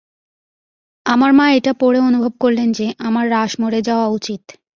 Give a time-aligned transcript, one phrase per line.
[1.05, 4.43] আমার মা এটা পড়ে অনুভব করলেন যে আমার রাশমোর এ যাওয়া উচিৎ।